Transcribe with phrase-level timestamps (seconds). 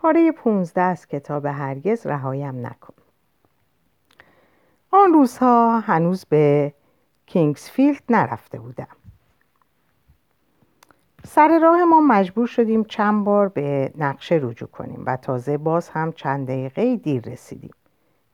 [0.00, 2.94] پاره پونزده از کتاب هرگز رهایم نکن.
[4.90, 6.74] آن روزها هنوز به
[7.26, 8.88] کینگسفیلد نرفته بودم.
[11.24, 16.12] سر راه ما مجبور شدیم چند بار به نقشه رجوع کنیم و تازه باز هم
[16.12, 17.74] چند دقیقه دیر رسیدیم.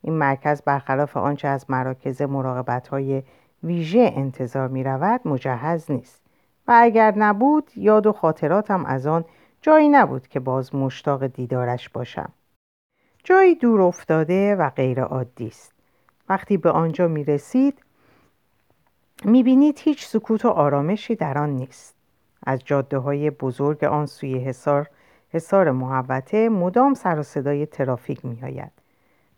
[0.03, 3.23] این مرکز برخلاف آنچه از مراکز مراقبت های
[3.63, 6.23] ویژه انتظار می رود مجهز نیست.
[6.69, 9.25] و اگر نبود یاد و خاطراتم از آن
[9.65, 12.33] جایی نبود که باز مشتاق دیدارش باشم.
[13.25, 15.73] جایی دور افتاده و غیر عادی است.
[16.29, 17.79] وقتی به آنجا می رسید
[19.25, 21.95] می بینید هیچ سکوت و آرامشی در آن نیست.
[22.47, 24.91] از جاده های بزرگ آن سوی حصار
[25.29, 28.73] حصار محوطه مدام سر و صدای ترافیک می آید.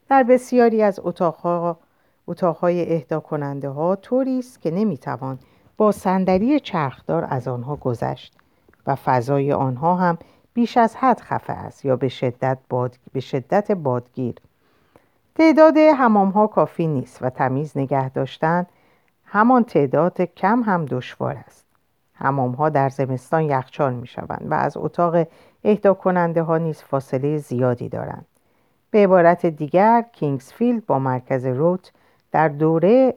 [0.09, 1.79] در بسیاری از اتاقها
[2.27, 5.39] اتاقهای اهدا کننده ها طوری است که نمی‌توان
[5.77, 8.37] با صندلی چرخدار از آنها گذشت.
[8.87, 10.19] و فضای آنها هم
[10.55, 12.97] بیش از حد خفه است یا به شدت, باد...
[13.13, 14.35] به شدت بادگیر.
[15.35, 18.67] تعداد حمام ها کافی نیست و تمیز نگه داشتن
[19.25, 21.67] همان تعداد کم هم دشوار است.
[22.15, 25.27] حمام ها در زمستان یخچال می شوند و از اتاق
[25.65, 28.27] اهدا کننده ها نیز فاصله زیادی دارند.
[28.91, 31.93] به عبارت دیگر کینگسفیلد با مرکز روت
[32.33, 33.15] در دوره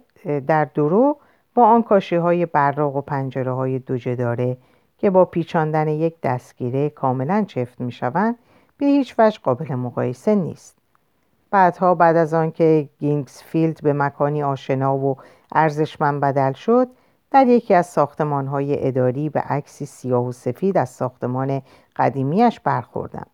[0.47, 1.17] در دورو
[1.55, 4.57] با آن کاشی های براق و پنجره های دوجداره
[4.99, 8.35] که با پیچاندن یک دستگیره کاملا چفت می شوند
[8.77, 10.77] به هیچ وجه قابل مقایسه نیست.
[11.51, 15.17] بعدها بعد از آنکه کینگسفیلد به مکانی آشنا و
[15.51, 16.87] ارزشمند بدل شد
[17.31, 21.61] در یکی از ساختمان های اداری به عکسی سیاه و سفید از ساختمان
[21.95, 23.27] قدیمیش برخوردم.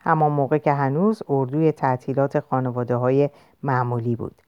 [0.00, 3.30] همان موقع که هنوز اردوی تعطیلات خانواده های
[3.62, 4.42] معمولی بود.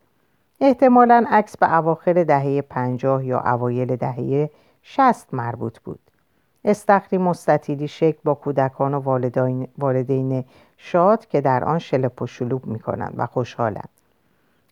[0.60, 4.50] احتمالا عکس به اواخر دهه پنجاه یا اوایل دهه
[4.82, 6.07] شست مربوط بود.
[6.64, 10.44] استخری مستطیلی شکل با کودکان و والدین, والدین
[10.76, 13.88] شاد که در آن شلپ و شلوب می کنند و خوشحالند.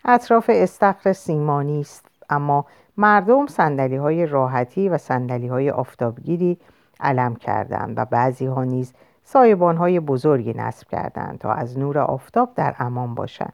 [0.05, 6.59] اطراف استخر سیمانی است اما مردم سندلی های راحتی و سندلی های آفتابگیری
[7.01, 8.93] علم کردند و بعضی ها نیز
[9.25, 13.53] سایبان های بزرگی نصب کردند تا از نور آفتاب در امان باشند.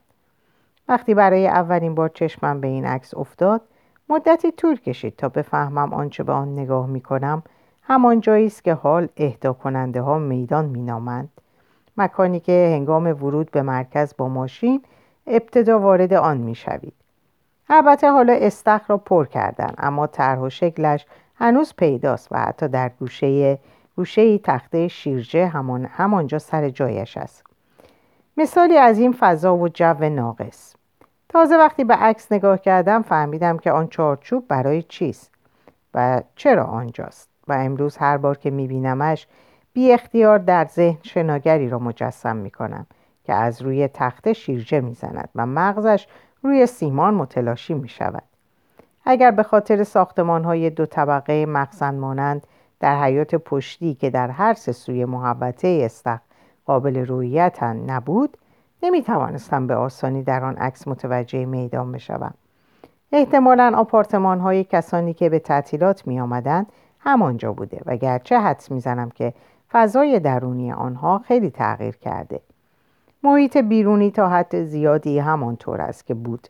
[0.89, 3.61] وقتی برای اولین بار چشمم به این عکس افتاد
[4.09, 7.43] مدتی طول کشید تا بفهمم آنچه به آن نگاه می کنم
[7.93, 11.29] همان جایی است که حال اهدا کننده ها میدان مینامند.
[11.97, 14.83] مکانی که هنگام ورود به مرکز با ماشین
[15.27, 16.95] ابتدا وارد آن می‌شوید.
[17.69, 22.89] البته حالا استخر را پر کردن اما طرح و شکلش هنوز پیداست و حتی در
[22.89, 23.59] گوشه
[23.97, 27.45] گوشه تخته شیرجه همان همانجا سر جایش است.
[28.37, 30.75] مثالی از این فضا و جو ناقص.
[31.29, 35.31] تازه وقتی به عکس نگاه کردم فهمیدم که آن چارچوب برای چیست
[35.95, 37.32] و چرا آنجاست.
[37.53, 39.27] و امروز هر بار که میبینمش
[39.73, 42.87] بی اختیار در ذهن شناگری را مجسم می‌کنم
[43.25, 46.07] که از روی تخته شیرجه می‌زند و مغزش
[46.43, 48.23] روی سیمان متلاشی می‌شود.
[49.05, 52.47] اگر به خاطر ساختمان های دو طبقه مخزن مانند
[52.81, 56.21] در حیات پشتی که در هر سه سوی محبته استخ
[56.67, 58.39] قابل رویت نبود
[58.83, 62.35] نمی توانستم به آسانی در آن عکس متوجه میدان بشوم.
[63.13, 66.67] احتمالا آپارتمان های کسانی که به تعطیلات می آمدن
[67.05, 69.35] همانجا بوده و گرچه حدس می‌زنم که
[69.73, 72.41] فضای درونی آنها خیلی تغییر کرده.
[73.23, 76.49] محیط بیرونی تا حد زیادی همانطور است که بود.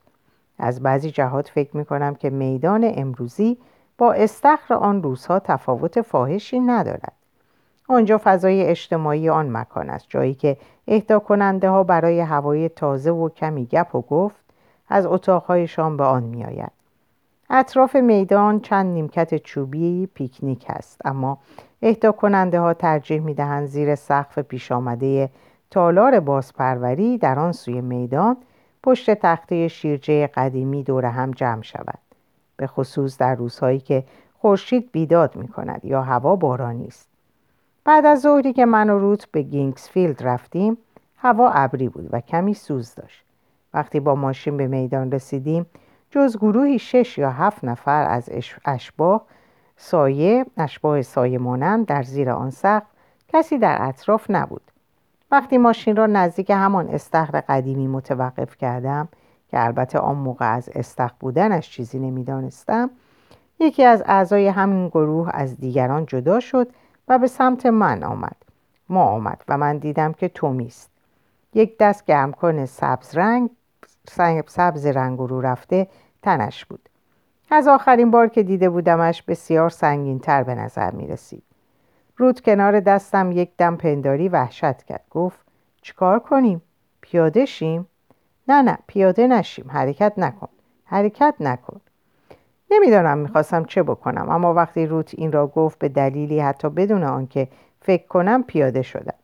[0.58, 3.58] از بعضی جهات فکر می کنم که میدان امروزی
[3.98, 7.12] با استخر آن روزها تفاوت فاحشی ندارد.
[7.88, 10.56] آنجا فضای اجتماعی آن مکان است جایی که
[10.88, 14.44] اهدا کننده ها برای هوای تازه و کمی گپ و گفت
[14.88, 16.81] از اتاقهایشان به آن می آید.
[17.54, 21.38] اطراف میدان چند نیمکت چوبی پیکنیک است اما
[21.82, 25.30] اهدا کننده ها ترجیح می دهند زیر سقف پیش آمده
[25.70, 28.36] تالار بازپروری در آن سوی میدان
[28.82, 31.98] پشت تخته شیرجه قدیمی دور هم جمع شود
[32.56, 34.04] به خصوص در روزهایی که
[34.38, 37.08] خورشید بیداد می کند یا هوا بارانی است.
[37.84, 40.78] بعد از ظهری که من و روت به کینگسفیلد رفتیم
[41.16, 43.24] هوا ابری بود و کمی سوز داشت.
[43.74, 45.66] وقتی با ماشین به میدان رسیدیم
[46.12, 48.30] جز گروهی شش یا هفت نفر از
[48.64, 49.24] اشباح
[49.76, 52.86] سایه اشباح سایه مانند در زیر آن سقف
[53.28, 54.62] کسی در اطراف نبود.
[55.30, 59.08] وقتی ماشین را نزدیک همان استخر قدیمی متوقف کردم
[59.48, 62.90] که البته آن موقع از استخر بودنش چیزی نمی‌دانستم
[63.60, 66.68] یکی از اعضای همین گروه از دیگران جدا شد
[67.08, 68.36] و به سمت من آمد.
[68.88, 70.90] ما آمد و من دیدم که تومی است.
[71.54, 73.50] یک دست گرمکن سبز رنگ
[74.46, 75.86] سبز رنگ رو رفته
[76.22, 76.88] تنش بود.
[77.50, 81.42] از آخرین بار که دیده بودمش بسیار سنگین تر به نظر می رسید
[82.16, 85.04] رود کنار دستم یک دم پنداری وحشت کرد.
[85.10, 85.38] گفت
[85.82, 86.62] چیکار کنیم؟
[87.00, 87.86] پیاده شیم؟
[88.48, 89.70] نه نه پیاده نشیم.
[89.70, 90.48] حرکت نکن.
[90.84, 91.80] حرکت نکن.
[92.70, 97.48] نمی‌دانم می‌خواستم چه بکنم اما وقتی روت این را گفت به دلیلی حتی بدون آنکه
[97.80, 99.14] فکر کنم پیاده شدم.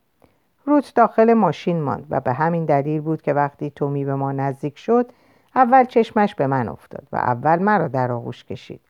[0.68, 4.78] روت داخل ماشین ماند و به همین دلیل بود که وقتی تومی به ما نزدیک
[4.78, 5.10] شد
[5.54, 8.80] اول چشمش به من افتاد و اول مرا در آغوش کشید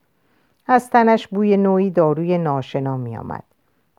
[0.67, 3.43] از تنش بوی نوعی داروی ناشنا می آمد.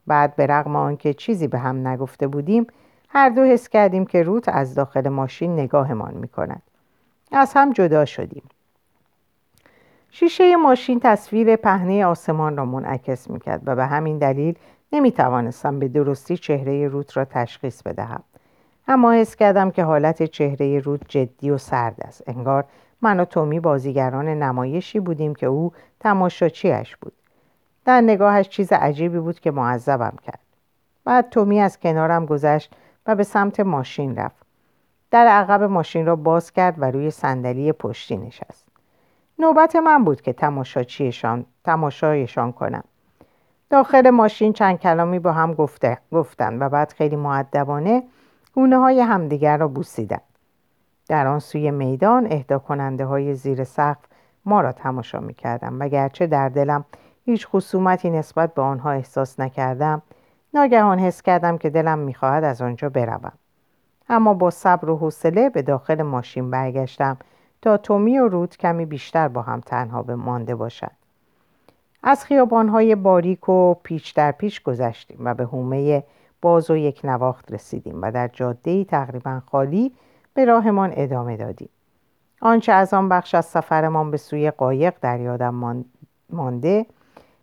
[0.07, 2.67] بعد به رغم آنکه چیزی به هم نگفته بودیم
[3.09, 6.63] هر دو حس کردیم که روت از داخل ماشین نگاهمان می کند.
[7.33, 8.43] از هم جدا شدیم.
[10.11, 14.55] شیشه ماشین تصویر پهنه آسمان را منعکس می کرد و به همین دلیل
[14.93, 18.23] نمی توانستم به درستی چهره روت را تشخیص بدهم.
[18.89, 22.23] اما حس کردم که حالت چهره رود جدی و سرد است.
[22.27, 22.65] انگار
[23.03, 27.13] من و تومی بازیگران نمایشی بودیم که او تماشاچیش بود.
[27.85, 30.41] در نگاهش چیز عجیبی بود که معذبم کرد.
[31.05, 32.75] بعد تومی از کنارم گذشت
[33.07, 34.47] و به سمت ماشین رفت.
[35.11, 38.69] در عقب ماشین را باز کرد و روی صندلی پشتی نشست.
[39.39, 42.85] نوبت من بود که تماشاچیشان تماشایشان کنم.
[43.71, 48.03] داخل ماشین چند کلامی با هم گفته گفتن و بعد خیلی معدبانه
[48.55, 50.21] گونه های همدیگر را بوسیدن.
[51.09, 54.05] در آن سوی میدان اهدا کننده های زیر سقف
[54.45, 56.85] ما را تماشا می کردم و گرچه در دلم
[57.25, 60.03] هیچ خصومتی نسبت به آنها احساس نکردم
[60.55, 63.33] ناگهان حس کردم که دلم می‌خواهد از آنجا بروم.
[64.09, 67.17] اما با صبر و حوصله به داخل ماشین برگشتم
[67.63, 71.00] تا تومی و رود کمی بیشتر با هم تنها به مانده باشد
[72.03, 76.05] از خیابانهای باریک و پیچ در پیچ گذشتیم و به حومه
[76.43, 79.93] باز و یک نواخت رسیدیم و در جاده تقریبا خالی
[80.35, 81.69] به راهمان ادامه دادیم.
[82.43, 85.85] آنچه از آن بخش از سفرمان به سوی قایق در یادم
[86.31, 86.87] مانده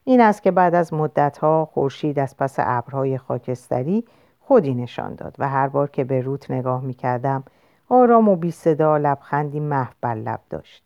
[0.03, 4.03] این است که بعد از مدتها خورشید از پس ابرهای خاکستری
[4.39, 7.43] خودی نشان داد و هر بار که به روت نگاه می کردم
[7.89, 10.83] آرام و بی صدا لبخندی محو لب داشت.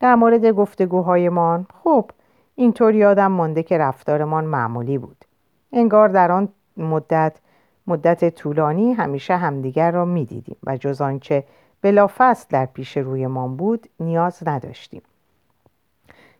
[0.00, 2.10] در مورد گفتگوهایمان خب
[2.58, 5.24] اینطور یادم مانده که رفتارمان معمولی بود.
[5.72, 7.36] انگار در آن مدت
[7.86, 11.44] مدت طولانی همیشه همدیگر را می‌دیدیم و جز آنچه
[11.82, 15.02] بلافصل در پیش رویمان بود نیاز نداشتیم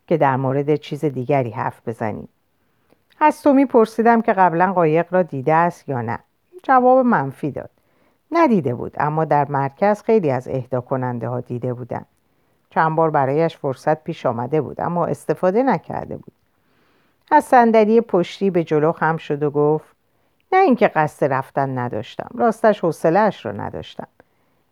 [0.07, 2.29] که در مورد چیز دیگری حرف بزنیم.
[3.21, 6.19] از تو میپرسیدم که قبلا قایق را دیده است یا نه.
[6.63, 7.71] جواب منفی داد.
[8.31, 12.05] ندیده بود اما در مرکز خیلی از اهدا کننده ها دیده بودن
[12.71, 16.33] چند بار برایش فرصت پیش آمده بود اما استفاده نکرده بود.
[17.31, 19.97] از صندلی پشتی به جلو خم شد و گفت
[20.53, 24.09] نه اینکه قصد رفتن نداشتم راستش حوصلهاش رو نداشتم.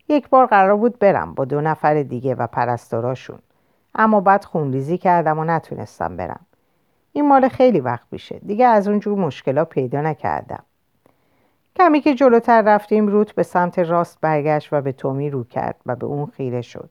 [0.09, 3.39] یک بار قرار بود برم با دو نفر دیگه و پرستاراشون
[3.95, 6.45] اما بعد خونریزی کردم و نتونستم برم.
[7.13, 10.63] این مال خیلی وقت میشه دیگه از اونجور مشکلا پیدا نکردم.
[11.75, 15.95] کمی که جلوتر رفتیم روت به سمت راست برگشت و به تومی رو کرد و
[15.95, 16.89] به اون خیره شد.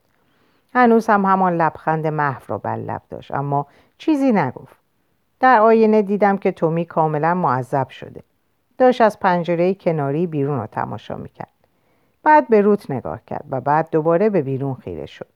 [0.73, 3.67] هنوز هم همان لبخند محو را بر لب داشت اما
[3.97, 4.75] چیزی نگفت.
[5.39, 8.23] در آینه دیدم که تومی کاملا معذب شده.
[8.77, 11.53] داشت از پنجره کناری بیرون رو تماشا می‌کرد.
[12.23, 15.27] بعد به روت نگاه کرد و بعد دوباره به بیرون خیره شد.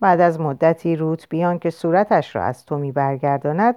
[0.00, 3.74] بعد از مدتی روت بیان که صورتش را از تومی برگرداند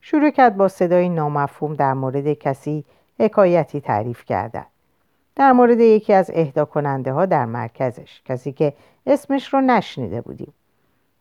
[0.00, 2.84] شروع کرد با صدای نامفهوم در مورد کسی
[3.18, 4.66] حکایتی تعریف کردن.
[5.36, 8.22] در مورد یکی از اهدا کننده ها در مرکزش.
[8.24, 8.72] کسی که
[9.06, 10.52] اسمش رو نشنیده بودیم.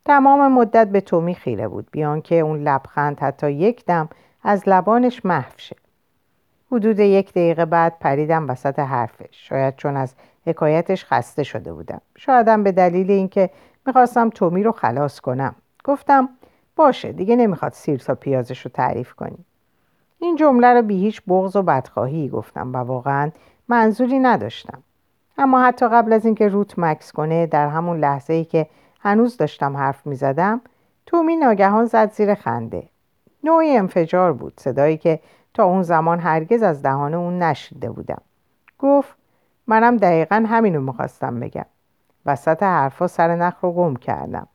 [0.06, 4.10] تمام مدت به تومی خیره بود بیان که اون لبخند حتی یک دم
[4.44, 5.76] از لبانش محو شه.
[6.72, 9.50] حدود یک دقیقه بعد پریدم وسط حرفش.
[9.50, 10.14] شاید چون از
[10.46, 12.02] حکایتش خسته شده بودم.
[12.18, 13.50] شایدم به دلیل اینکه
[13.86, 15.56] می‌خواستم تومی رو خلاص کنم.
[15.84, 16.30] گفتم
[16.76, 19.46] باشه دیگه نمی‌خواد سیر تا پیازش رو تعریف کنی.
[20.20, 23.32] این جمله رو بی هیچ بغض و بدخواهی گفتم و واقعا
[23.70, 24.84] منظوری نداشتم.
[25.38, 28.68] اما حتی قبل از اینکه روت مکس کنه در همون لحظه ای که
[29.00, 30.62] هنوز داشتم حرف می‌زدم
[31.06, 32.84] تومی ناگهان زد زیر خنده.
[33.44, 35.20] نوعی انفجار بود صدایی که
[35.54, 38.22] تا اون زمان هرگز از دهان اون نشیده بودم.
[38.80, 39.16] گفت
[39.68, 41.66] منم دقیقا همینو می‌خواستم بگم.
[42.26, 44.48] وسط حرفا سر نخ رو گم کردم.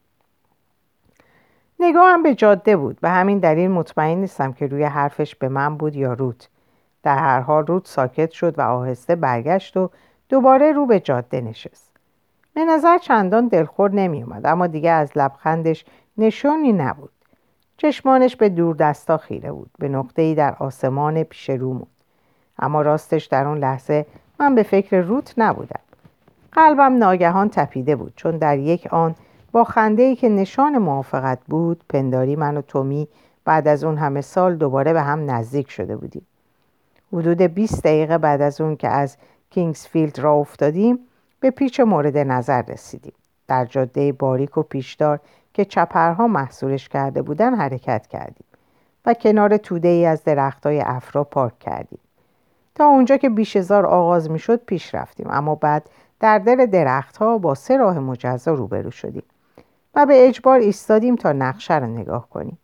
[1.80, 3.00] نگاهم به جاده بود.
[3.00, 6.48] به همین دلیل مطمئن نیستم که روی حرفش به من بود یا روت.
[7.04, 9.90] در هر حال روت ساکت شد و آهسته برگشت و
[10.28, 11.90] دوباره رو به جاده نشست.
[12.54, 15.84] به نظر چندان دلخور نمی اومد اما دیگه از لبخندش
[16.18, 17.10] نشانی نبود.
[17.76, 21.88] چشمانش به دور دستا خیره بود به نقطه ای در آسمان پیش رو بود
[22.58, 24.06] اما راستش در اون لحظه
[24.40, 25.80] من به فکر روت نبودم.
[26.52, 29.14] قلبم ناگهان تپیده بود چون در یک آن
[29.52, 33.08] با خنده ای که نشان موافقت بود پنداری من و تومی
[33.44, 36.26] بعد از اون همه سال دوباره به هم نزدیک شده بودیم.
[37.14, 39.16] حدود 20 دقیقه بعد از اون که از
[39.50, 40.98] کینگسفیلد را افتادیم
[41.40, 43.12] به پیچ مورد نظر رسیدیم.
[43.48, 45.20] در جاده باریک و پیشدار
[45.52, 48.46] که چپرها محصولش کرده بودن حرکت کردیم
[49.06, 51.98] و کنار توده ای از درختای افرا پارک کردیم.
[52.74, 55.90] تا اونجا که بیشزار آغاز می شد پیش رفتیم اما بعد
[56.20, 59.22] در دل درختها با سه راه مجزا روبرو شدیم
[59.94, 62.58] و به اجبار ایستادیم تا نقشه را نگاه کنیم.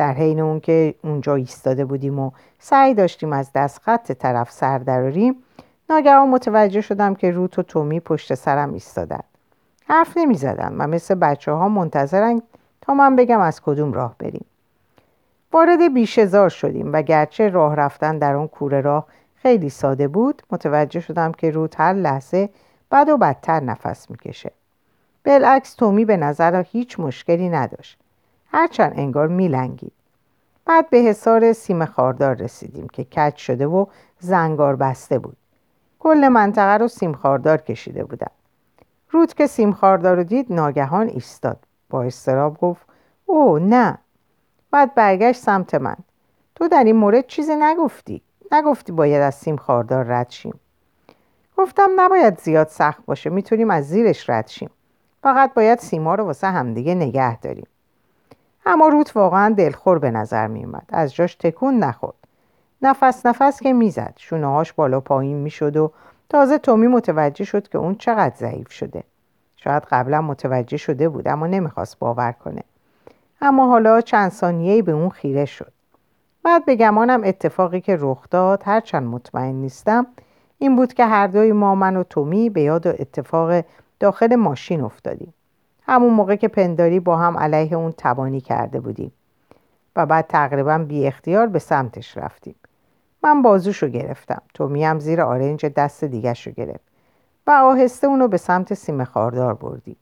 [0.00, 4.78] در حین اون که اونجا ایستاده بودیم و سعی داشتیم از دست خط طرف سر
[4.78, 5.36] دراریم
[5.90, 9.20] ناگهان متوجه شدم که روت و تومی پشت سرم ایستادن.
[9.86, 12.42] حرف نمی زدن و مثل بچه ها منتظرن
[12.80, 14.44] تا من بگم از کدوم راه بریم.
[15.52, 21.00] وارد بیشزار شدیم و گرچه راه رفتن در اون کوره راه خیلی ساده بود متوجه
[21.00, 22.50] شدم که روت هر لحظه
[22.90, 24.52] بد و بدتر نفس می‌کشه.
[25.24, 27.99] بالعکس تومی به نظر هیچ مشکلی نداشت.
[28.52, 29.92] هرچند انگار میلنگید.
[30.64, 33.86] بعد به حصار سیم خاردار رسیدیم که کج شده و
[34.18, 35.36] زنگار بسته بود.
[35.98, 38.30] کل منطقه رو سیم خاردار کشیده بودم
[39.10, 41.58] رود که سیم خاردار رو دید ناگهان ایستاد.
[41.90, 42.86] با استراب گفت
[43.26, 43.98] او نه.
[44.70, 45.96] بعد برگشت سمت من.
[46.54, 48.22] تو در این مورد چیزی نگفتی.
[48.52, 50.60] نگفتی باید از سیم خاردار رد شیم.
[51.56, 53.30] گفتم نباید زیاد سخت باشه.
[53.30, 54.70] می‌تونیم از زیرش رد شیم.
[55.22, 57.66] فقط باید سیما رو واسه همدیگه نگه داریم.
[58.66, 62.14] اما روت واقعا دلخور به نظر میومد از جاش تکون نخورد.
[62.82, 64.14] نفس نفس که می‌زد.
[64.16, 65.92] شونه هاش بالا پایین می‌شد و
[66.28, 69.04] تازه تومی متوجه شد که اون چقدر ضعیف شده.
[69.56, 72.62] شاید قبلا متوجه شده بود اما نمی‌خواست باور کنه.
[73.42, 75.72] اما حالا چند ثانیه‌ای به اون خیره شد.
[76.42, 80.06] بعد به گمانم اتفاقی که رخ داد هرچند مطمئن نیستم
[80.58, 83.64] این بود که هر دوی ما من و تومی به یاد اتفاق
[84.00, 85.34] داخل ماشین افتادیم.
[85.90, 89.12] همون موقع که پنداری با هم علیه اون تبانی کرده بودیم
[89.96, 92.54] و بعد تقریبا بی اختیار به سمتش رفتیم.
[93.22, 94.42] من بازوشو گرفتم.
[94.54, 96.84] تومی هم زیر آرنج دست دیگرشو رو گرفت
[97.46, 99.96] و آهسته اونو به سمت سیم خاردار بردیم.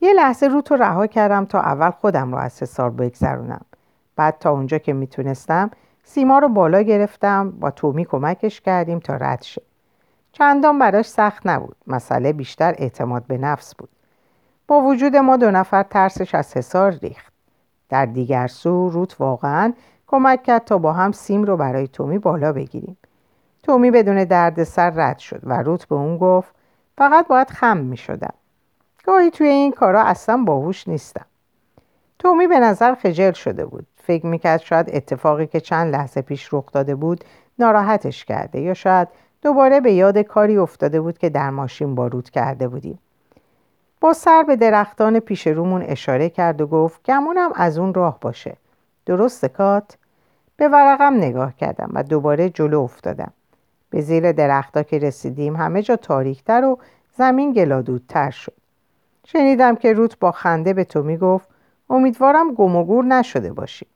[0.00, 3.64] یه لحظه رو تو رها کردم تا اول خودم رو از حسار بگذرونم.
[4.16, 5.70] بعد تا اونجا که می‌تونستم
[6.04, 9.62] سیما رو بالا گرفتم با تومی کمکش کردیم تا رد شه.
[10.32, 11.76] چندان براش سخت نبود.
[11.86, 13.88] مسئله بیشتر اعتماد به نفس بود.
[14.68, 17.32] با وجود ما دو نفر ترسش از حسار ریخت.
[17.88, 19.72] در دیگر سو روت واقعا
[20.06, 22.96] کمک کرد تا با هم سیم رو برای تومی بالا بگیریم.
[23.62, 26.54] تومی بدون دردسر رد شد و روت به اون گفت
[26.98, 28.34] فقط باید خم می شدم
[29.04, 31.26] گاهی توی این کارا اصلا باهوش نیستم.
[32.18, 33.86] تومی به نظر خجل شده بود.
[33.96, 37.24] فکر می‌کرد شاید اتفاقی که چند لحظه پیش رخ داده بود
[37.58, 39.08] ناراحتش کرده یا شاید
[39.42, 42.98] دوباره به یاد کاری افتاده بود که در ماشین بارود کرده بودیم.
[44.00, 48.56] با سر به درختان پیش رومون اشاره کرد و گفت گمونم از اون راه باشه.
[49.06, 49.96] درست کات؟
[50.56, 53.32] به ورقم نگاه کردم و دوباره جلو افتادم.
[53.90, 56.78] به زیر درختا که رسیدیم همه جا تاریکتر و
[57.16, 58.52] زمین گلادودتر شد.
[59.24, 61.48] شنیدم که روت با خنده به تو می‌گفت
[61.90, 63.86] امیدوارم گم و گور نشده باشی.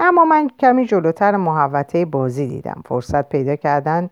[0.00, 2.82] اما من کمی جلوتر محوطه بازی دیدم.
[2.86, 4.10] فرصت پیدا کردن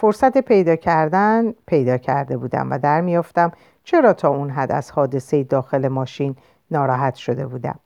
[0.00, 3.52] فرصت پیدا کردن پیدا کرده بودم و در میافتم
[3.84, 6.36] چرا تا اون حد از حادثه داخل ماشین
[6.70, 7.78] ناراحت شده بودم؟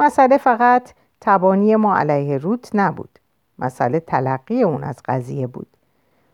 [0.00, 0.90] مسئله فقط
[1.20, 3.18] تبانی ما علیه روت نبود.
[3.58, 5.66] مسئله تلقی اون از قضیه بود.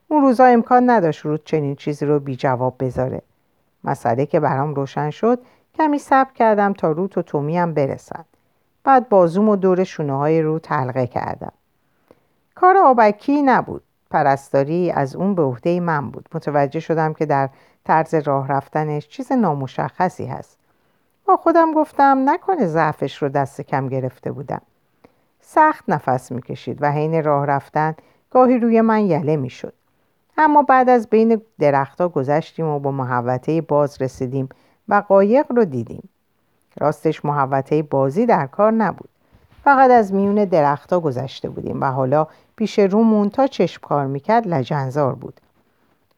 [0.08, 3.23] اون روزا امکان نداشت روت چنین چیزی رو بی جواب بذاره.
[3.85, 5.38] مسئله که برام روشن شد
[5.75, 8.25] کمی صبر کردم تا روت و تومی هم برسن.
[8.85, 11.52] بعد بازوم و دور شونه های رو تلقه کردم.
[12.54, 13.82] کار آبکی نبود.
[14.16, 16.28] پرستاری از اون به عهده من بود.
[16.35, 17.49] متوجه شدم که در
[17.85, 20.58] طرز راه رفتنش چیز نامشخصی هست.
[21.25, 24.61] با خودم گفتم نکنه ضعفش رو دست کم گرفته بودم.
[25.40, 27.94] سخت نفس می‌کشید و حین راه رفتن
[28.30, 29.73] گاهی روی من یله می‌شد.
[30.38, 34.49] اما بعد از بین درختها گذشتیم و با محوطه باز رسیدیم
[34.88, 36.08] و قایق رو دیدیم.
[36.80, 39.08] راستش محوطه بازی در کار نبود.
[39.66, 45.14] فقط از میون درختها گذشته بودیم و حالا پیش رومون تا چشم کار می‌کرد لجنزار
[45.14, 45.40] بود.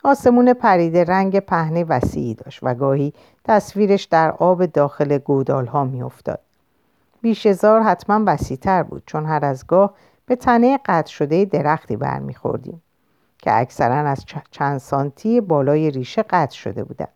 [0.05, 3.13] آسمون پریده رنگ پهنه وسیعی داشت و گاهی
[3.45, 6.41] تصویرش در آب داخل گودال ها میافتاد
[7.21, 9.95] بیشزار حتما وسیعتر بود چون هر از گاه
[10.27, 12.83] به تنه قطع شده درختی برمیخوردیم
[13.39, 17.13] که اکثرا از چند سانتی بالای ریشه قطع شده بودند.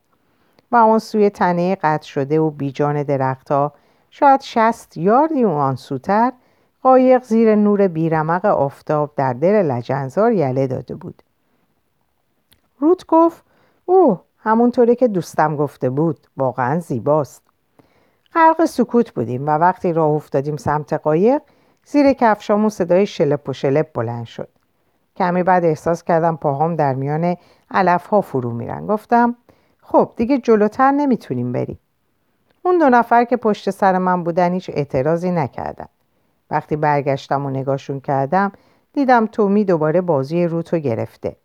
[0.73, 3.73] و آن سوی تنه قطع شده و بیجان درختها
[4.15, 6.33] شاید شست یاردی و آن سوتر
[6.83, 11.23] قایق زیر نور بیرمق آفتاب در دل لجنزار یله داده بود.
[12.79, 13.45] روت گفت
[13.85, 17.43] او همونطوری که دوستم گفته بود واقعا زیباست.
[18.35, 21.43] غرق سکوت بودیم و وقتی راه افتادیم سمت قایق
[21.87, 24.49] زیر کفشامون صدای شلپ و شلپ بلند شد.
[25.17, 27.37] کمی بعد احساس کردم پاهام در میان
[27.71, 28.87] علف ها فرو میرن.
[28.87, 29.37] گفتم
[29.83, 31.79] خب دیگه جلوتر نمی‌تونیم بریم.
[32.63, 35.87] اون دو نفر که پشت سر من بودن هیچ اعتراضی نکردن.
[36.51, 38.53] وقتی برگشتم و نگاشون کردم
[38.93, 41.37] دیدم تومی دوباره بازی روتو گرفته.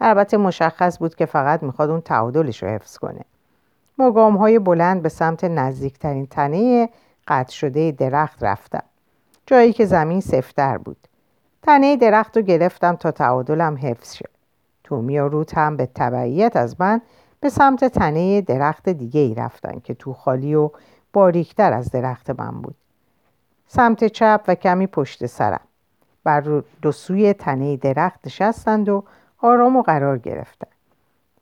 [0.00, 3.24] البته مشخص بود که فقط می‌خواد اون تعادلش رو حفظ کنه.
[3.98, 6.88] گام های بلند به سمت نزدیکترین تنه
[7.28, 8.82] قطع شده درخت رفتم
[9.46, 10.96] جایی که زمین سفتر بود.
[11.62, 14.28] تنه درخت رو گرفتم تا تعادلم حفظ شه.
[14.84, 17.00] تومی و روت هم به تبعیت از من
[17.44, 20.70] به سمت تنه درخت دیگه ای رفتن که تو خالی و
[21.12, 22.74] باریکتر از درخت من بود.
[23.66, 25.60] سمت چپ و کمی پشت سرم.
[26.24, 29.04] بر دو سوی تنه درخت نشستند و
[29.38, 30.66] آرام و قرار گرفتن.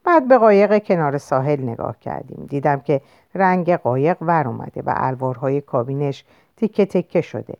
[0.05, 2.47] بعد به قایق کنار ساحل نگاه کردیم.
[2.49, 3.01] دیدم که
[3.35, 6.25] رنگ قایق ور اومده و الوارهای کابینش
[6.57, 7.55] تکه تکه شده.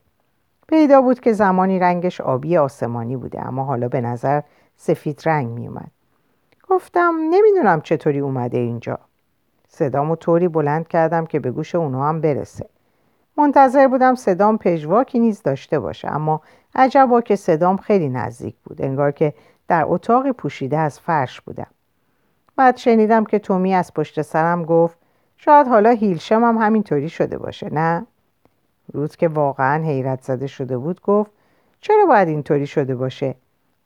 [0.69, 4.41] پیدا بود که زمانی رنگش آبی آسمانی بوده اما حالا به نظر
[4.77, 5.91] سفید رنگ می اومد.
[6.73, 8.99] گفتم نمی‌دونم چطوری اومده اینجا.
[9.69, 12.69] صدامو طوری بلند کردم که به گوش اونو هم برسه.
[13.37, 16.41] منتظر بودم صدام پژواکی نیز داشته باشه اما
[16.75, 19.35] عجبا که صدام خیلی نزدیک بود انگار که
[19.69, 21.67] در اتاقی پوشیده از فرش بودم.
[22.57, 24.99] بعد شنیدم که تومی از پشت سرم گفت
[25.37, 28.07] شاید حالا هیلشم هم همینطوری شده باشه نه؟
[28.93, 31.31] روز که واقعا حیرت زده شده بود گفت
[31.81, 33.35] چرا باید اینطوری شده باشه؟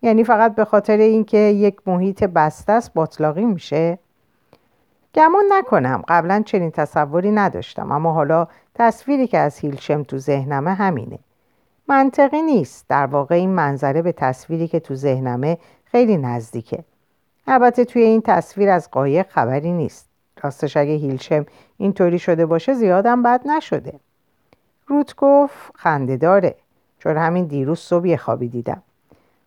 [0.06, 3.98] یعنی فقط به خاطر اینکه یک محیط بسته است باطلاقی میشه.
[5.14, 11.18] گمون نکنم قبلا چنین تصوری نداشتم اما حالا تصویری که از هیلشم تو ذهنمه همینه.
[11.88, 12.88] منطقی نیست.
[12.88, 16.84] در واقع این منظره به تصویری که تو ذهنمه خیلی نزدیکه.
[17.46, 20.08] البته توی این تصویر از قایق خبری نیست.
[20.42, 21.46] راستش اگه هیلشم
[21.76, 24.00] اینطوری شده باشه زیادم بد نشده.
[24.86, 26.54] روت گفت خنده داره.
[26.98, 28.82] چون همین دیروز صبح خوابی دیدم.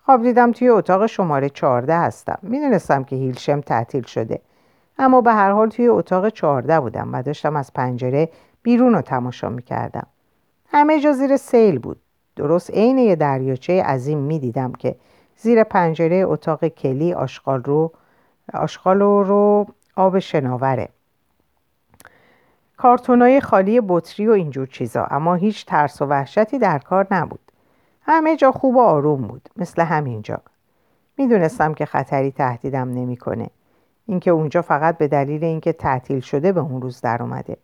[0.09, 2.37] خواب دیدم توی اتاق شماره چارده هستم.
[2.41, 4.41] می‌دونستم که هیلشم تعطیل شده.
[4.97, 8.29] اما به هر حال توی اتاق چارده بودم و داشتم از پنجره
[8.61, 10.07] بیرون رو تماشا می‌کردم.
[10.71, 12.01] همه جا زیر سیل بود.
[12.35, 14.95] درست عین یه دریاچه عظیم می‌دیدم که
[15.37, 17.91] زیر پنجره اتاق کلی آشغال رو
[18.53, 20.89] آشغال رو آب شناوره.
[22.77, 25.05] کارتونای خالی بطری و اینجور چیزا.
[25.05, 27.48] اما هیچ ترس و وحشتی در کار نبود.
[28.09, 30.41] همه جا خوب و آروم بود مثل همینجا.
[31.17, 33.49] می‌دونستم که خطری تهدیدم نمی‌کنه.
[34.05, 37.57] اینکه اونجا فقط به دلیل اینکه تعطیل شده به اون روز در اومده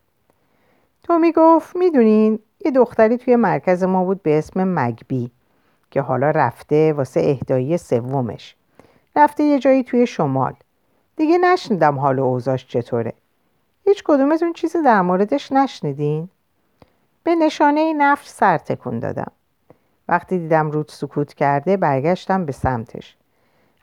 [1.03, 5.31] تو می‌گفت می‌دونین یه دختری توی مرکز ما بود به اسم مگبی
[5.91, 8.55] که حالا رفته واسه اهدایی سومش.
[9.15, 10.53] رفته یه جایی توی شمال.
[11.15, 13.13] دیگه نشنیدم حال اوزاش چطوره.
[13.85, 16.29] هیچ کدومتون چیزی در موردش نشنیدین؟
[17.23, 19.31] به نشانه نفت سر تکون دادم.
[20.07, 23.17] وقتی دیدم رود سکوت کرده برگشتم به سمتش.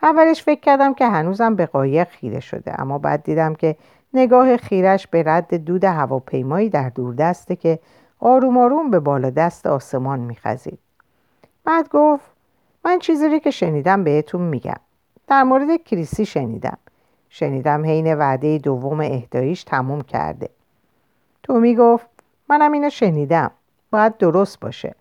[0.02, 3.76] اولش فکر کردم که هنوزم به قایق خیره شده اما بعد دیدم که
[4.14, 7.78] نگاه خیرش به رد دود هواپیمایی در دوردسته که
[8.20, 10.78] آروم آروم به بالا دست آسمان میخزید.
[11.64, 12.30] بعد گفت
[12.84, 14.80] من چیزی که شنیدم بهتون میگم.
[15.28, 16.78] در مورد کریسی شنیدم.
[17.28, 20.48] شنیدم حین وعده دوم اهداییش تموم کرده.
[21.42, 22.06] تو می‌گفت
[22.48, 23.50] منم اینو شنیدم.
[23.90, 24.94] باید درست باشه.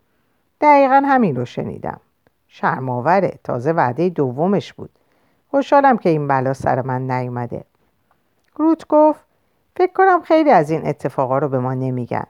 [0.62, 2.00] دقیقا همین رو شنیدم.
[2.48, 4.90] شرماوره تازه وعده دومش بود.
[5.52, 7.64] خوشحالم که این بلا سر من نیومده.
[8.56, 9.26] روت گفت
[9.76, 12.26] فکر کنم خیلی از این اتفاقا رو به ما نمیگن.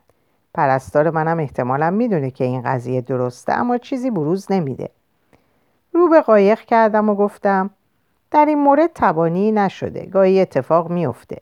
[0.54, 4.90] پرستار منم احتمالا می‌دونه که این قضیه درسته اما چیزی بروز نمیده.
[5.94, 7.70] رو به قایق کردم و گفتم
[8.32, 11.38] در این مورد تبانی نشده گاهی اتفاق میافته.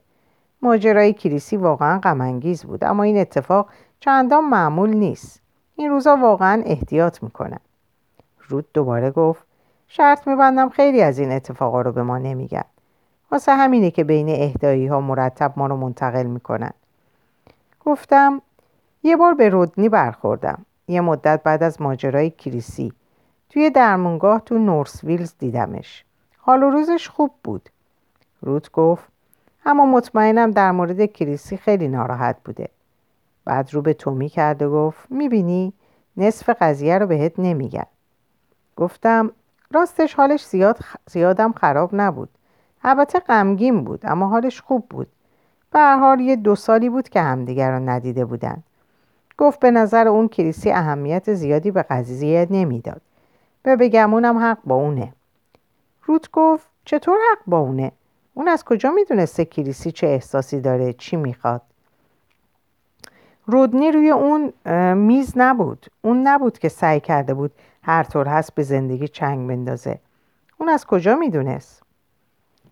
[0.61, 5.41] ماجرای کریسی واقعا غمانگیز بود اما این اتفاق چندان معمول نیست.
[5.79, 7.59] این روزا واقعا احتیاط می‌کنن
[8.47, 9.43] رود دوباره گفت
[9.87, 12.63] شرط میبندم خیلی از این اتفاقا رو به ما نمیگن.
[13.31, 16.71] واسه همینه که بین اهدایی ها مرتب ما رو منتقل می‌کنن.
[17.85, 18.41] گفتم
[19.03, 20.65] یه بار به رودنی برخوردم.
[20.87, 22.93] یه مدت بعد از ماجرای کریسی.
[23.49, 26.05] توی درمونگاه تو نورس ویلز دیدمش.
[26.37, 27.69] حال و روزش خوب بود.
[28.41, 29.09] رود گفت
[29.65, 32.69] اما مطمئنم در مورد کریسی خیلی ناراحت بوده.
[33.49, 35.73] بعد رو به تومی کرد و گفت می‌بینی
[36.17, 37.85] نصف قضیه رو بهت نمیگن
[38.75, 39.31] گفتم
[39.71, 42.29] راستش حالش زیاد زیادم خراب نبود
[42.83, 45.07] البته غمگین بود اما حالش خوب بود
[45.71, 48.63] به حال یه دو سالی بود که همدیگر رو ندیده بودن
[49.37, 53.01] گفت به نظر اون کریسی اهمیت زیادی به قضیه نمی‌داد
[53.65, 55.13] و به گمونم حق با اونه
[56.05, 57.91] روت گفت چطور حق با اونه؟
[58.33, 61.61] اون از کجا می‌دونسته کریسی چه احساسی داره؟ چی می‌خواد؟
[63.51, 64.53] رودنی روی اون
[64.93, 65.85] میز نبود.
[66.01, 67.51] اون نبود که سعی کرده بود
[67.83, 69.99] هر طور هست به زندگی چنگ بندازه.
[70.57, 71.83] اون از کجا می‌دونست؟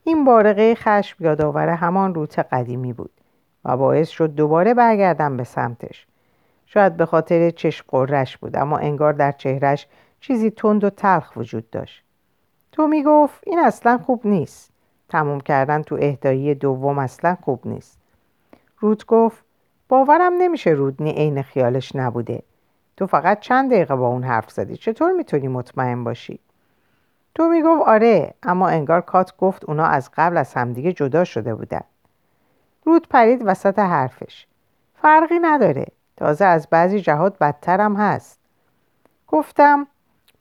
[0.03, 3.11] این بارقه خشم یادآور همان روت قدیمی بود
[3.65, 6.07] و باعث شد دوباره برگردم به سمتش.
[6.65, 9.87] شاید به خاطر چشم قررش بود اما انگار در چهرش
[10.19, 12.03] چیزی تند و تلخ وجود داشت.
[12.71, 14.71] تو می‌گفت این اصلا خوب نیست.
[15.09, 17.99] تموم کردن تو اهدایی دوم اصلا خوب نیست.
[18.79, 19.46] رود گفت
[19.89, 22.43] باورم نمیشه رودنی عین خیالش نبوده.
[22.97, 26.39] تو فقط چند دقیقه با اون حرف زدی؟ چطور می‌تونی مطمئن باشی؟
[27.35, 31.81] تو می‌گفت آره اما انگار کات گفت اونا از قبل از همدیگه جدا شده بودن.
[32.85, 34.47] رود پرید وسط حرفش.
[35.01, 35.85] فرقی نداره.
[36.17, 38.39] تازه از بعضی جهات بدترم هست.
[39.27, 39.87] گفتم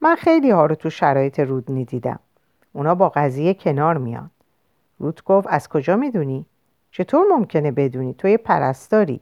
[0.00, 2.18] من خیلی ها رو تو شرایط رودنی دیدم.
[2.72, 4.30] اونا با قضیه کنار میان.
[4.98, 6.46] رود گفت از کجا می‌دونی؟
[6.90, 9.20] چطور ممکنه بدونی؟ توی پرستاری.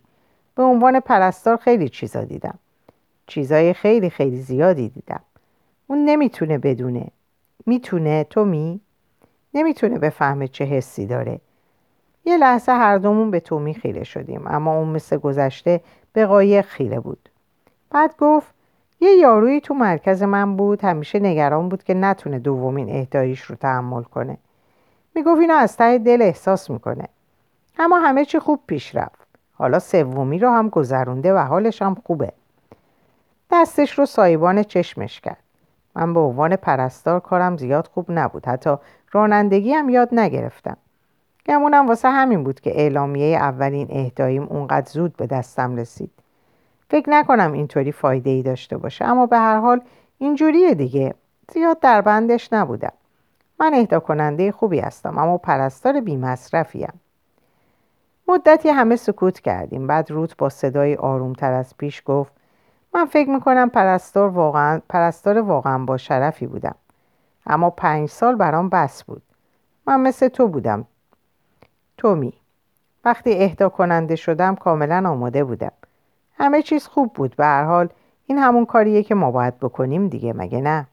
[0.54, 2.58] به عنوان پرستار خیلی چیزا دیدم.
[3.26, 5.20] چیزای خیلی خیلی زیادی دیدم.
[5.86, 7.06] اون نمی‌تونه بدونه.
[7.66, 8.80] می‌تونه تو می؟
[9.54, 11.40] نمی‌تونه بفهمه چه حسی داره.
[12.24, 15.80] یه لحظه هر دومون به تومی خیره شدیم اما اون مثل گذشته
[16.12, 17.28] به قایق خیره بود.
[17.90, 18.54] بعد گفت
[19.00, 24.02] یه یارویی تو مرکز من بود همیشه نگران بود که نتونه دومین اهداییش رو تحمل
[24.02, 24.38] کنه.
[25.14, 27.08] می‌گفت اینو از ته دل احساس می‌کنه.
[27.78, 29.23] اما همه چی خوب پیش رفت.
[29.54, 32.32] حالا سومی رو هم گذرونده و حالش هم خوبه.
[33.52, 35.42] دستش رو سایبان چشمش کرد.
[35.96, 38.46] من به عنوان پرستار کارم زیاد خوب نبود.
[38.46, 38.76] حتی
[39.12, 40.76] رانندگی هم یاد نگرفتم.
[41.46, 46.10] گمونم واسه همین بود که اعلامیه اولین اهداییم اونقدر زود به دستم رسید.
[46.90, 49.80] فکر نکنم اینطوری فایده ای داشته باشه اما به هر حال
[50.18, 51.14] اینجوریه دیگه.
[51.52, 52.92] زیاد در بندش نبودم.
[53.60, 57.00] من اهدا کننده خوبی هستم اما پرستار بیمصرفیم.
[58.28, 59.86] مدتی همه سکوت کردیم.
[59.86, 62.32] بعد روت با صدای آرومتر از پیش گفت
[62.94, 66.74] من فکر می‌کنم پرستار واقعا, پرستار واقعا با شرفی بودم.
[67.46, 69.22] اما پنج سال برام بس بود.
[69.86, 70.84] من مثل تو بودم.
[71.96, 72.32] تومی
[73.04, 75.72] وقتی اهدا کننده شدم کاملا آماده بودم.
[76.38, 77.36] همه چیز خوب بود.
[77.36, 77.88] به هر حال
[78.26, 80.86] این همون کاریه که ما باید بکنیم دیگه مگه نه؟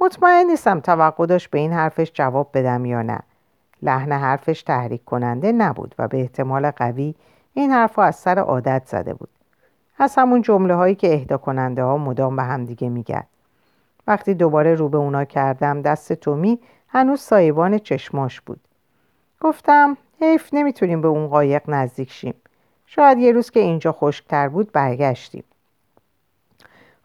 [0.00, 3.20] مطمئن نیستم توقع داشت به این حرفش جواب بدم یا نه.
[3.82, 7.14] لحن حرفش تحریک کننده نبود و به احتمال قوی
[7.54, 9.28] این حرف از سر عادت زده بود.
[9.98, 13.24] از همون جمله هایی که اهدا کننده ها مدام به هم دیگه میگن.
[14.06, 18.60] وقتی دوباره رو به اونا کردم دست تومی هنوز سایبان چشماش بود.
[19.40, 22.34] گفتم حیف نمی‌تونیم به اون قایق نزدیک شیم.
[22.86, 25.44] شاید یه روز که اینجا خشکتر بود برگشتیم.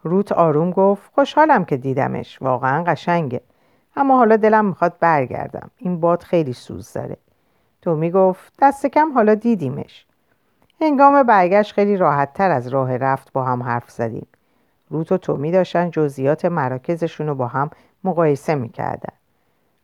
[0.02, 2.42] روت آروم گفت خوشحالم که دیدمش.
[2.42, 3.40] واقعا قشنگه.
[3.96, 5.70] اما حالا دلم می‌خواد برگردم.
[5.78, 7.16] این باد خیلی سوز داره.
[7.82, 10.06] تو می‌گفت دست کم حالا دیدیمش.
[10.80, 14.26] هنگام برگشت خیلی راحت تر از راه رفت با هم حرف زدیم.
[14.90, 17.70] روت و تومی داشتن جزئیات مراکزشون رو با هم
[18.04, 19.14] مقایسه می‌کردن.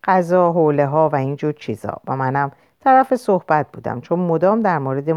[0.04, 1.96] غذا، حوله ها و اینجور چیزا.
[2.06, 5.10] و منم طرف صحبت بودم چون مدام در مورد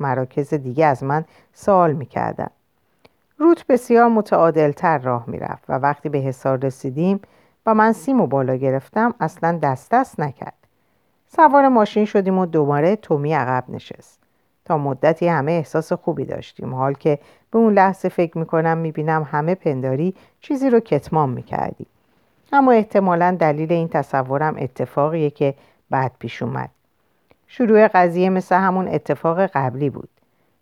[0.00, 2.50] مراکز دیگه از من سوال می‌کردن.
[3.38, 7.20] روت بسیار متعادلتر راه می‌رفت و وقتی به حصار رسیدیم
[7.66, 10.54] و من سیم بالا گرفتم اصلا دست دست نکرد.
[11.28, 14.18] سوار ماشین شدیم و دوباره تومی عقب نشست.
[14.64, 16.74] تا مدتی همه احساس خوبی داشتیم.
[16.74, 17.18] حال که
[17.50, 21.86] به اون لحظه فکر می‌کنم می‌بینم همه پنداری چیزی رو کتمان می‌کردیم
[22.52, 25.54] اما احتمالا دلیل این تصورم اتفاقیه که
[25.90, 26.70] بعد پیش اومد.
[27.46, 30.08] شروع قضیه مثل همون اتفاق قبلی بود.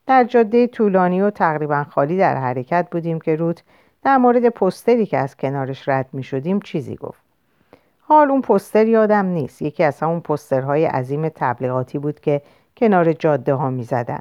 [0.06, 3.62] در جاده طولانی و تقریبا خالی در حرکت بودیم که روت
[4.02, 7.20] در مورد پستری که از کنارش رد می شدیم چیزی گفت.
[8.00, 9.62] حال اون پستر یادم نیست.
[9.62, 12.42] یکی از همون پسترهای عظیم تبلیغاتی بود که
[12.76, 14.20] کنار جاده ها می زدن.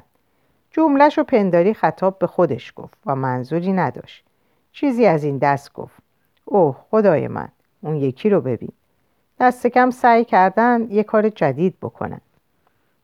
[0.70, 4.24] جملش و پنداری خطاب به خودش گفت و منظوری نداشت.
[4.72, 6.02] چیزی از این دست گفت.
[6.44, 7.48] اوه خدای من
[7.80, 8.72] اون یکی رو ببین.
[9.40, 12.20] دست کم سعی کردن یه کار جدید بکنن.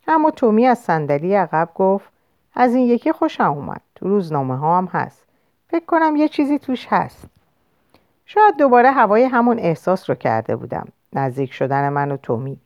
[0.08, 2.10] اما تومی از صندلی عقب گفت
[2.54, 3.80] از این یکی خوشم اومد.
[3.94, 5.25] تو روزنامه ها هم هست.
[5.68, 7.24] فکر کنم یه چیزی توش هست.
[8.26, 10.88] شاید دوباره هوای همون احساس رو کرده بودم.
[11.12, 12.60] نزدیک شدن من و تومی.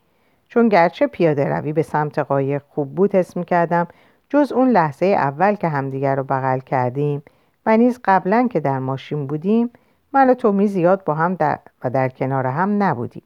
[0.49, 3.87] چون گرچه پیاده روی به سمت قایق خوب بود حس کردم
[4.29, 7.23] جز اون لحظه اول که همدیگر رو بغل کردیم
[7.67, 9.71] و نیز قبلا که در ماشین بودیم
[10.13, 13.23] من و تومی زیاد با هم در و در کنار هم نبودیم.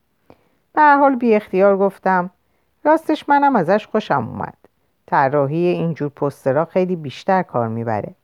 [0.72, 2.30] به هر حال بی اختیار گفتم
[2.84, 4.56] راستش منم ازش خوشم اومد.
[5.06, 8.14] طراحی اینجور پسترها خیلی بیشتر کار می‌بره.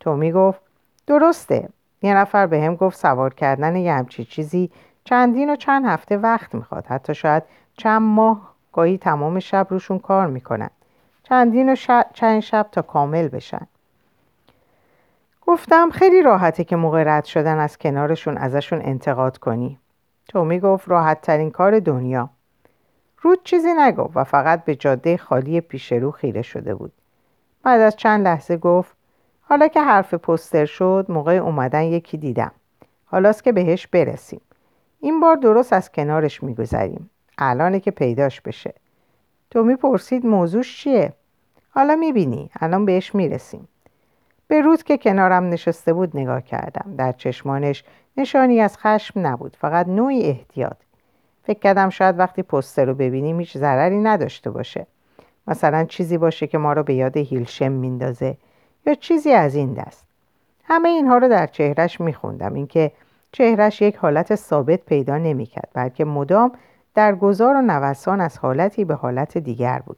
[0.00, 0.60] تومی گفت
[1.08, 1.68] درسته.
[2.02, 4.70] یه نفر به هم گفت سوار کردن یه همچی چیزی
[5.04, 6.86] چندین و چند هفته وقت می‌خواد.
[6.86, 7.42] حتی شاید
[7.76, 10.70] چند ماه گاهی تمام شب روشون کار می‌کنن.
[11.22, 11.76] چندین و
[12.12, 13.66] چند شب تا کامل بشن.
[15.46, 19.78] گفتم خیلی راحته که موقع رد شدن از کنارشون ازشون انتقاد کنی.
[20.28, 22.30] تومی گفت راحت ترین کار دنیا.
[23.22, 26.92] رود چیزی نگفت و فقط به جاده خالی پیش رو خیره شده بود.
[27.62, 28.97] بعد از چند لحظه گفت
[29.48, 32.52] حالا که حرف پستر شد موقع اومدن یکی دیدم.
[33.04, 34.40] حالاست که بهش برسیم.
[35.00, 37.10] این بار درست از کنارش میگذریم.
[37.38, 38.74] الانه که پیداش بشه.
[39.50, 41.12] تو می‌پرسید موضوعش چیه؟
[41.70, 42.50] حالا می‌بینی.
[42.60, 43.68] الان بهش می‌رسیم.
[44.48, 46.94] به رود که کنارم نشسته بود نگاه کردم.
[46.96, 47.84] در چشمانش
[48.16, 49.56] نشانی از خشم نبود.
[49.60, 50.76] فقط نوعی احتیاط.
[51.42, 54.86] فکر کردم شاید وقتی پستر رو ببینیم هیچ ضرری نداشته باشه.
[55.46, 58.36] مثلا چیزی باشه که ما رو به یاد هیلشم میندازه.
[58.86, 60.04] یا چیزی از این دست.
[60.64, 62.54] همه اینها رو در چهرش میخوندم.
[62.54, 62.92] اینکه
[63.32, 66.52] چهرش یک حالت ثابت پیدا نمی‌کرد بلکه مدام
[66.94, 69.96] در گذار و نوسان از حالتی به حالت دیگر بود.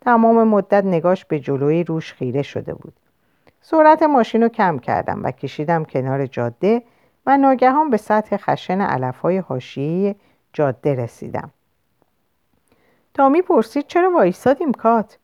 [0.00, 2.92] تمام مدت نگاش به جلوی روش خیره شده بود.
[3.60, 6.82] سرعت ماشین رو کم کردم و کشیدم کنار جاده
[7.26, 10.16] و ناگهان به سطح خشن علفهای حاشیه
[10.52, 11.50] جاده رسیدم.
[13.14, 15.18] تامی پرسید چرا وایستادیم کات؟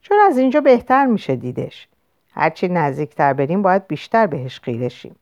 [0.00, 1.88] چون از اینجا بهتر میشه دیدش؟
[2.36, 5.16] هرچی نزدیکتر بریم باید بیشتر بهش خیره شیم.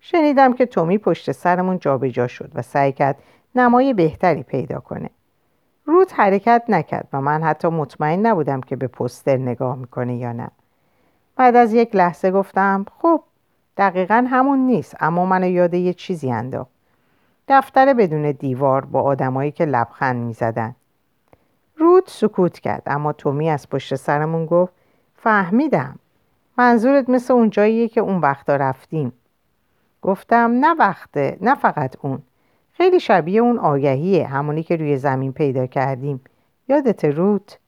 [0.00, 3.18] شنیدم که تومی پشت سرمون جابجا شد و سعی کرد
[3.54, 5.10] نمای بهتری پیدا کنه.
[5.84, 10.50] روت حرکت نکرد و من حتی مطمئن نبودم که به پستر نگاه می‌کنه یا نه.
[11.36, 13.22] بعد از یک لحظه گفتم خب
[13.76, 16.70] دقیقا همون نیست اما منو یاد یه چیزی انداخت.
[17.48, 20.74] دفتر بدون دیوار با آدمایی که لبخند می‌زدن.
[21.76, 24.72] رود سکوت کرد اما تومی از پشت سرمون گفت
[25.16, 25.98] فهمیدم.
[26.58, 29.12] منظورت مثل اون جاییه که اون وقتا رفتیم.
[30.02, 32.22] گفتم نه وقته نه فقط اون.
[32.72, 36.20] خیلی شبیه اون آگهیه همونی که روی زمین پیدا کردیم.
[36.68, 37.58] یادت روت؟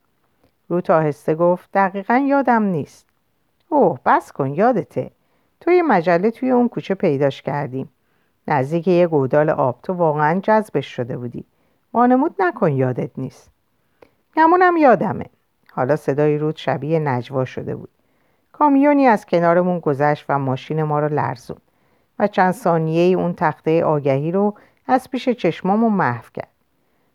[0.69, 3.07] روت آهسته گفت دقیقا یادم نیست.
[3.69, 5.11] اوه بس کن یادته.
[5.61, 7.89] تو یه مجله توی اون کوچه پیداش کردیم.
[8.49, 9.79] نزدیک یه گودال آب.
[9.83, 11.45] تو واقعا جذبش شده بودی.
[11.95, 13.51] وانمود نکن یادت نیست.
[14.37, 15.27] گمونم یادمه.
[15.73, 17.94] حالا صدای رود شبیه نجوا شده بود.
[18.59, 21.57] کامیونی از کنارمون گذشت و ماشین ما رو لرزون
[22.19, 24.55] و چند ثانیه اون تخته آگهی رو
[24.87, 26.49] از پیش چشمامو محو کرد.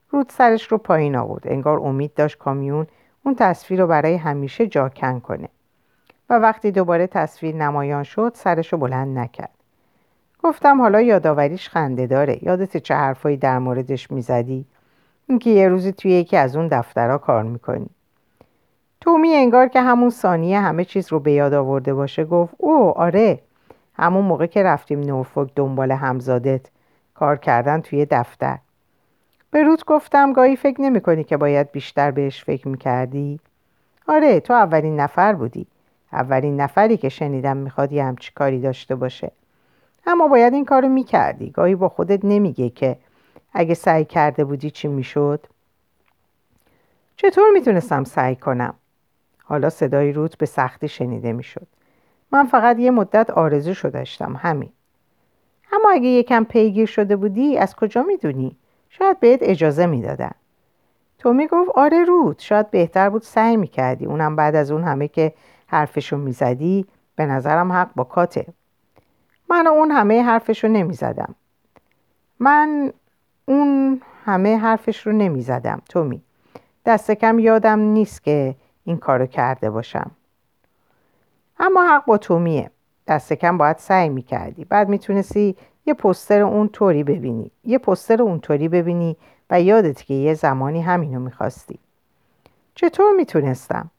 [0.10, 1.48] رود سرش رو پایین آورد.
[1.48, 2.88] انگار امید داشت کامیون
[3.26, 5.50] اون تصویر رو برای همیشه جاکن کنه.
[6.30, 9.54] و وقتی دوباره تصویر نمایان شد سرش رو بلند نکرد.
[10.44, 12.40] گفتم حالا یادآوریش خنده داره.
[12.42, 14.66] یادت چه حرفایی در موردش می‌زدی؟
[15.28, 17.90] اینکه یه روزی توی یکی از اون دفترها کار می‌کنی.
[19.02, 23.40] تومی انگار که همون ثانیه همه چیز رو به یاد آورده باشه گفت او آره
[23.94, 26.62] همون موقع که رفتیم نورفوک دنبال همزادت
[27.14, 28.58] کار کردن توی دفتر
[29.52, 33.40] به روت گفتم گاهی فکر نمی کنی که باید بیشتر بهش فکر می‌کردی؟
[34.08, 35.68] آره تو اولین نفر بودی
[36.14, 39.32] اولین نفری که شنیدم می‌خواد یه همچی کاری داشته باشه
[40.08, 42.98] اما باید این کارو می‌کردی گاهی با خودت نمیگه که
[43.54, 45.46] اگه سعی کرده بودی چی می‌شد؟
[47.16, 48.74] چطور می‌تونستم سعی کنم؟
[49.50, 51.68] حالا صدای روت به سختی شنیده می‌شد.
[52.32, 54.70] من فقط یه مدت آرزو داشتم همین.
[55.74, 58.56] اما اگه یکم پیگیر شده بودی از کجا می‌دونی؟
[58.90, 60.32] شاید بهت اجازه می‌دادن.
[61.20, 64.06] تو می‌گفت آره رود شاید بهتر بود سعی می‌کردی.
[64.06, 65.34] اونم بعد از اون همه که
[65.68, 66.86] حرفشو می‌زدی
[67.16, 68.46] به نظرم حق با کاته.
[69.50, 71.36] من اون همه حرفش رو نمی‌زدم.
[72.40, 72.94] من
[73.46, 76.22] اون همه حرفش رو نمی‌زدم تومی.
[76.86, 78.56] دست کم یادم نیست که
[78.90, 80.12] این کارو کرده باشم.
[81.60, 82.72] اما حق با تومیه
[83.08, 84.66] دست کم باید سعی می‌کردی.
[84.66, 87.52] بعد می‌تونستی یه پستر اونطوری ببینی.
[87.64, 89.18] یه پستر اونطوری ببینی
[89.50, 91.80] و یادت که یه زمانی همینو می‌خواستی.
[92.76, 93.90] چطور می‌تونستم؟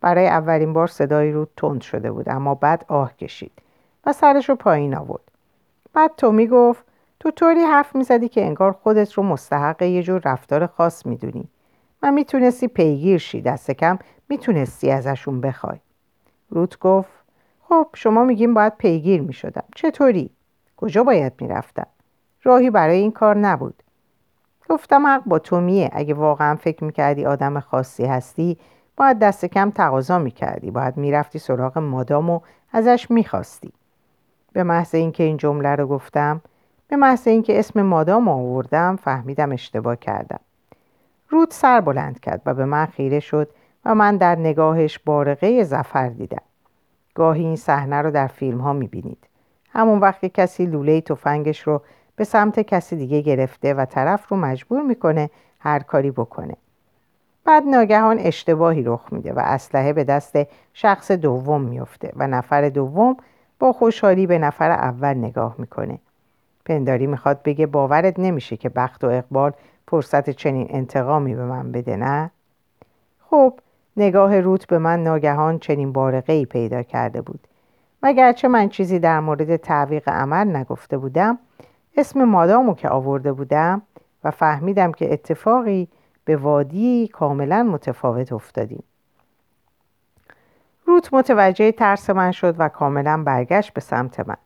[0.00, 3.52] برای اولین بار صدای رو تند شده بود اما بعد آه کشید
[4.06, 5.30] و سرش رو پایین آورد.
[5.92, 6.84] بعد تو می‌گفت
[7.20, 11.48] تو طوری حرف می‌زدی که انگار خودت رو مستحق یه جور رفتار خاص می‌دونی.
[12.02, 15.78] و می‌تونستی پیگیر شی دست کم می‌تونستی ازشون بخوای.
[16.50, 17.10] روت گفت
[17.60, 19.64] خب شما میگیم باید پیگیر می‌شدم.
[19.74, 20.30] چطوری؟
[20.76, 21.86] کجا باید می‌رفتم؟
[22.42, 23.82] راهی برای این کار نبود.
[24.68, 28.58] گفتم حق با تو میه اگه واقعا فکر می‌کردی آدم خاصی هستی
[28.96, 30.70] باید دست کم تقاضا می‌کردی.
[30.70, 32.40] باید می‌رفتی سراغ مادام و
[32.72, 33.72] ازش می‌خواستی.
[34.52, 36.40] به محض اینکه این جمله رو گفتم
[36.88, 40.40] به محض اینکه اسم مادام آوردم فهمیدم اشتباه کردم.
[41.30, 43.50] رود سر بلند کرد و به من خیره شد
[43.84, 46.42] و من در نگاهش بارقه زفر دیدم.
[47.14, 49.28] گاهی این صحنه رو در فیلم ها می‌بینید.
[49.72, 51.82] همون وقت که کسی لوله تفنگش رو
[52.16, 56.56] به سمت کسی دیگه گرفته و طرف رو مجبور می‌کنه هر کاری بکنه.
[57.44, 60.38] بعد ناگهان اشتباهی رخ میده و اسلحه به دست
[60.72, 63.16] شخص دوم میفته و نفر دوم
[63.58, 65.98] با خوشحالی به نفر اول نگاه می‌کنه.
[66.70, 69.52] پنداری می‌خواد بگه باورت نمیشه که بخت و اقبال
[69.88, 72.30] فرصت چنین انتقامی به من بده نه؟
[73.20, 73.54] خب
[73.96, 77.48] نگاه روت به من ناگهان چنین بارقه ای پیدا کرده بود.
[78.02, 81.38] و گرچه من چیزی در مورد تعویق عمل نگفته بودم
[81.96, 83.82] اسم مادامو که آورده بودم
[84.24, 85.88] و فهمیدم که اتفاقی
[86.24, 88.82] به وادی کاملا متفاوت افتادیم.
[90.86, 94.36] روت متوجه ترس من شد و کاملا برگشت به سمت من.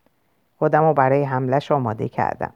[0.58, 2.52] خودم رو برای حملش آماده کردم.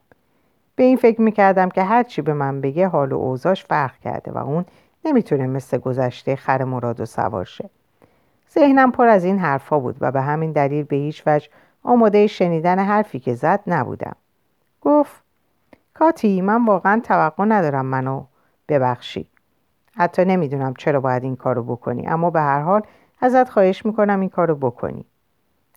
[0.75, 4.37] به این فکر می‌کردم که هرچی به من بگه حال و اوضاش فرق کرده و
[4.37, 4.65] اون
[5.05, 7.69] نمی‌تونه مثل گذشته خر مراد و سوار شه.
[8.53, 11.47] ذهنم پر از این حرفا بود و به همین دلیل به هیچ وجه
[11.83, 14.15] آماده شنیدن حرفی که زد نبودم.
[14.81, 15.23] گفت
[15.93, 18.23] کاتی من واقعا توقع ندارم منو
[18.69, 19.27] ببخشی.
[19.95, 22.81] حتی نمی‌دونم چرا باید این کارو بکنی اما به هر حال
[23.21, 25.05] ازت خواهش می‌کنم این کارو بکنی.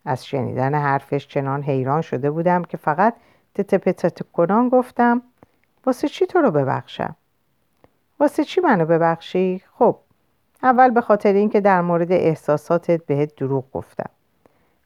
[0.05, 3.15] از شنیدن حرفش چنان حیران شده بودم که فقط
[3.55, 5.23] تتپ کنان گفتم
[5.87, 7.17] واسه چی تو رو ببخشم؟
[8.21, 9.97] واسه چی منو ببخشی؟ خب
[10.62, 14.11] اول به خاطر اینکه در مورد احساساتت بهت دروغ گفتم.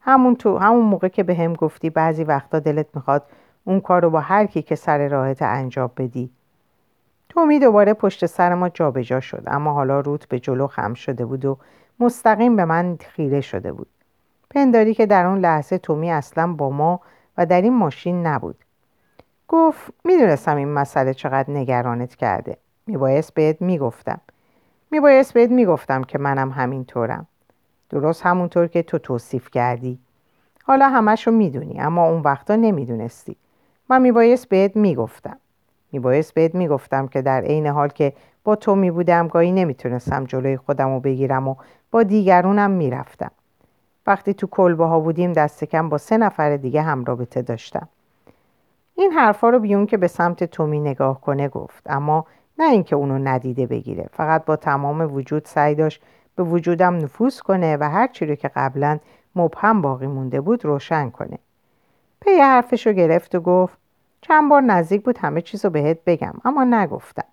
[0.01, 3.23] همون تو همون موقع که به هم گفتی بعضی وقتا دلت می‌خواد
[3.65, 6.31] اون کار رو با هر کی که سر راهت انجام بدی.
[7.29, 11.25] تومی دوباره پشت سر ما جابجا جا شد اما حالا روت به جلو خم شده
[11.25, 11.59] بود و
[12.01, 13.89] مستقیم به من خیره شده بود.
[14.51, 17.01] پنداری که در اون لحظه تومی اصلا با ما
[17.39, 18.57] و در این ماشین نبود.
[19.49, 22.57] گفت می‌دونستم این مسئله چقدر نگرانت کرده.
[22.87, 24.21] میبایست بهت می‌گفتم.
[24.91, 27.27] میبایست بهت می‌گفتم که منم همینطورم.
[27.91, 29.99] درست همونطور که تو توصیف کردی.
[30.65, 33.37] حالا همشو می‌دونی اما اون وقتا نمی‌دونستی.
[33.91, 35.39] من میبایست بهت می‌گفتم.
[35.93, 38.13] میبایست بهت می‌گفتم که در عین حال که
[38.45, 41.55] با تو میبودم گاهی نمی‌تونستم جلوی خودم رو بگیرم و
[41.91, 43.31] با دیگرونم می‌رفتم.
[44.07, 47.88] وقتی تو کلبه ها بودیم دست کم با سه نفر دیگه هم رابطه داشتم.
[48.95, 52.27] این حرفا رو بیون که به سمت تومی نگاه کنه گفت اما
[52.59, 54.09] نه اینکه اونو ندیده بگیره.
[54.12, 56.03] فقط با تمام وجود سعی داشت
[56.37, 58.99] به وجودم نفوذ کنه و هر چی رو که قبلا
[59.37, 61.38] مبهم باقی مونده بود روشن کنه.
[62.21, 63.79] پی حرفش رو گرفت و گفت
[64.21, 67.25] چند بار نزدیک بود همه چیز رو بهت بگم اما نگفتم.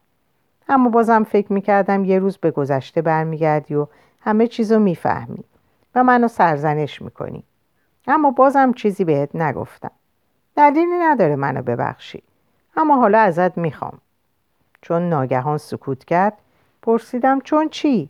[0.69, 3.88] اما بازم فکر می‌کردم یه روز به گذشته برمیگردی و
[4.19, 5.43] همه چیز رو می‌فهمی.
[5.95, 7.43] و منو سرزنش می‌کنی.
[8.08, 9.91] اما بازم چیزی بهت نگفتم.
[10.56, 12.23] دلیلی نداره منو ببخشی.
[12.77, 14.01] اما حالا ازت می‌خوام.
[14.82, 16.38] چون ناگهان سکوت کرد
[16.82, 18.10] پرسیدم چون چی؟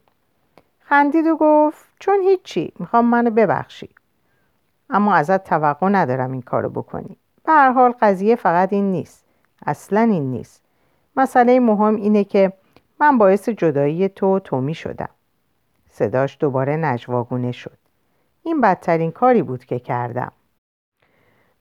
[0.80, 3.90] خندید و گفت چون هیچی می‌خوام منو ببخشی.
[4.90, 7.18] اما ازت توقع ندارم این کارو بکنی.
[7.46, 9.26] به هر حال قضیه فقط این نیست.
[9.66, 10.64] اصلا این نیست.
[11.16, 12.54] مسئله مهم اینه که
[13.00, 15.10] من باعث جدایی تو تومی شدم.
[15.94, 17.78] صداش دوباره نجواگونه شد.
[18.44, 20.32] این بدترین کاری بود که کردم.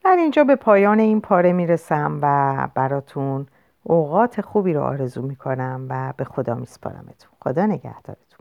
[0.05, 3.47] در اینجا به پایان این پاره می‌رسم و براتون
[3.83, 7.31] اوقات خوبی رو آرزو می‌کنم و به خدا میسپارمتون.
[7.41, 8.32] خدا نگهدارتون.